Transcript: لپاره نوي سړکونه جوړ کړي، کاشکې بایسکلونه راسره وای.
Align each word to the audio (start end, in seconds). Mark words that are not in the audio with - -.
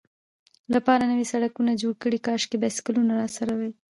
لپاره 0.73 1.03
نوي 1.11 1.25
سړکونه 1.33 1.71
جوړ 1.81 1.93
کړي، 2.03 2.17
کاشکې 2.27 2.57
بایسکلونه 2.61 3.11
راسره 3.21 3.51
وای. 3.55 3.71